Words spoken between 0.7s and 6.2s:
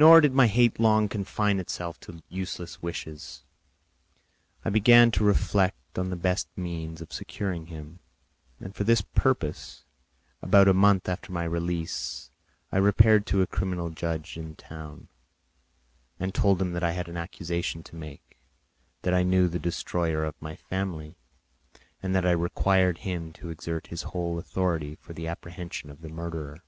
long confine itself to useless wishes; I began to reflect on the